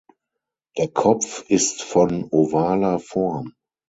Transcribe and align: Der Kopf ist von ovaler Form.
Der 0.77 0.87
Kopf 0.87 1.45
ist 1.47 1.83
von 1.83 2.27
ovaler 2.31 2.97
Form. 2.97 3.53